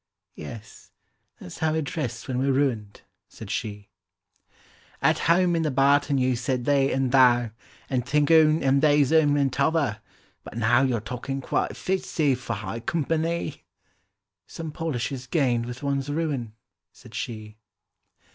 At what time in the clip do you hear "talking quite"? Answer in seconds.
11.01-11.77